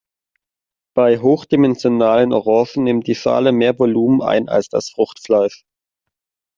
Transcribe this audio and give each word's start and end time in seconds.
Bei 0.95 1.19
hochdimensionalen 1.19 2.33
Orangen 2.33 2.85
nimmt 2.85 3.05
die 3.05 3.13
Schale 3.13 3.51
mehr 3.51 3.77
Volumen 3.77 4.23
ein 4.23 4.49
als 4.49 4.67
das 4.67 4.89
Fruchtfleisch. 4.89 5.63